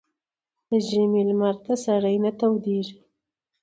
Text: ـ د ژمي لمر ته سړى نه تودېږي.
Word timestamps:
ـ 0.37 0.69
د 0.69 0.71
ژمي 0.87 1.21
لمر 1.29 1.55
ته 1.65 1.73
سړى 1.85 2.15
نه 2.23 2.31
تودېږي. 2.39 2.97